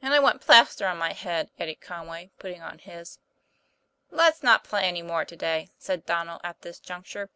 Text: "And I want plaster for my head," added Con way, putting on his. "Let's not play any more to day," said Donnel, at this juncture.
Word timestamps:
"And 0.00 0.14
I 0.14 0.20
want 0.20 0.42
plaster 0.42 0.88
for 0.88 0.94
my 0.94 1.12
head," 1.12 1.50
added 1.58 1.80
Con 1.80 2.06
way, 2.06 2.30
putting 2.38 2.62
on 2.62 2.78
his. 2.78 3.18
"Let's 4.12 4.44
not 4.44 4.62
play 4.62 4.84
any 4.84 5.02
more 5.02 5.24
to 5.24 5.34
day," 5.36 5.70
said 5.76 6.06
Donnel, 6.06 6.40
at 6.44 6.60
this 6.62 6.78
juncture. 6.78 7.30